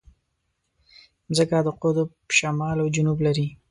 مځکه 1.27 1.57
د 1.65 1.69
قطب 1.81 2.09
شمال 2.37 2.77
او 2.83 2.87
جنوب 2.95 3.17
لري. 3.25 3.47